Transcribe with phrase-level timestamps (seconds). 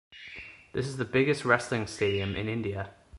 [0.73, 2.89] This is a biggest Wrestling Stadium in India.